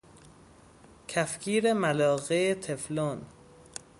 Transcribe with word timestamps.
کفگیر 1.07 1.73
ملاقه 1.73 2.55
تفلون 2.55 3.21